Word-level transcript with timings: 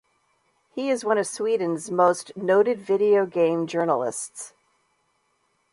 He 0.73 0.89
is 0.89 1.05
one 1.05 1.19
of 1.19 1.27
Sweden's 1.27 1.91
most 1.91 2.35
noted 2.35 2.79
video 2.81 3.27
game 3.27 3.67
journalists. 3.67 4.55